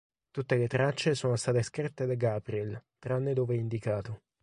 Tutte 0.31 0.55
le 0.57 0.65
tracce 0.65 1.13
sono 1.13 1.35
state 1.35 1.61
scritte 1.61 2.07
da 2.07 2.15
Gabriel 2.15 2.83
tranne 2.97 3.35
dove 3.35 3.53
è 3.53 3.59
indicato. 3.59 4.23